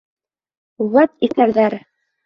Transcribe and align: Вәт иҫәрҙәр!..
Вәт 0.95 1.15
иҫәрҙәр!.. 1.29 1.81